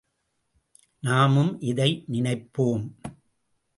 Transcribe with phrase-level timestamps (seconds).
[1.03, 2.83] நாமும் இதை நினைப்போம்.